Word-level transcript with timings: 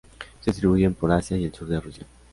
Se 0.39 0.49
distribuyen 0.49 0.95
por 0.95 1.11
Asia 1.11 1.37
y 1.37 1.43
el 1.45 1.53
sur 1.53 1.67
de 1.67 1.79
Rusia. 1.79 2.07